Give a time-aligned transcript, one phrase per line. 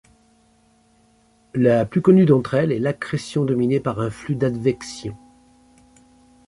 [1.53, 5.15] La plus connue d'entre elles est l'accrétion dominée par un flux d'advection.